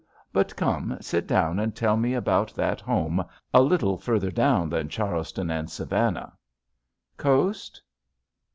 [0.33, 4.89] But come, sit down and tell me about that home, a little further down than
[4.89, 6.33] Charleston and Savannah.
[7.17, 7.79] Coast?"